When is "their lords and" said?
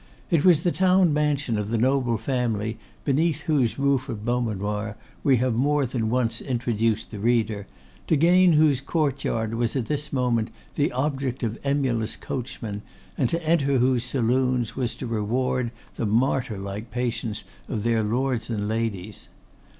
17.83-18.67